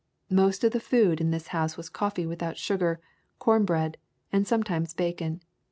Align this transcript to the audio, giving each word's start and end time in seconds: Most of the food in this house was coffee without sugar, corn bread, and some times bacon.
Most 0.31 0.63
of 0.63 0.71
the 0.71 0.79
food 0.79 1.21
in 1.21 1.29
this 1.29 1.49
house 1.49 1.77
was 1.77 1.87
coffee 1.87 2.25
without 2.25 2.57
sugar, 2.57 2.99
corn 3.37 3.65
bread, 3.65 3.97
and 4.33 4.47
some 4.47 4.63
times 4.63 4.95
bacon. 4.95 5.41